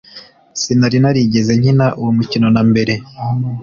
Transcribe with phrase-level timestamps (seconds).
[0.61, 2.93] sinari narigeze nkina uwo mukino mbere